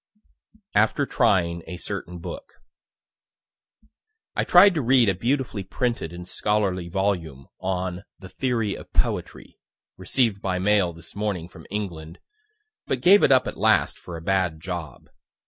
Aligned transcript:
AFTER 0.73 1.05
TRYING 1.05 1.61
A 1.67 1.77
CERTAIN 1.77 2.17
BOOK 2.17 2.53
I 4.35 4.43
tried 4.43 4.73
to 4.73 4.81
read 4.81 5.07
a 5.09 5.13
beautifully 5.13 5.63
printed 5.63 6.11
and 6.11 6.27
scholarly 6.27 6.89
volume 6.89 7.45
on 7.59 8.03
"the 8.17 8.27
Theory 8.29 8.73
of 8.73 8.91
Poetry," 8.93 9.59
received 9.97 10.41
by 10.41 10.57
mail 10.57 10.91
this 10.91 11.15
morning 11.15 11.47
from 11.47 11.67
England 11.69 12.17
but 12.87 12.99
gave 13.01 13.21
it 13.21 13.31
up 13.31 13.45
at 13.45 13.57
last 13.57 13.99
for 13.99 14.17
a 14.17 14.21
bad 14.23 14.59
job. 14.59 15.07